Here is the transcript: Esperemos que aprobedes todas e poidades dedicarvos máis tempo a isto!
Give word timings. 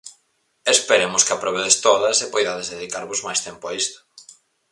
Esperemos 0.75 1.21
que 1.25 1.33
aprobedes 1.35 1.75
todas 1.87 2.17
e 2.25 2.31
poidades 2.33 2.71
dedicarvos 2.73 3.23
máis 3.27 3.39
tempo 3.47 3.63
a 3.67 3.75
isto! 3.83 3.99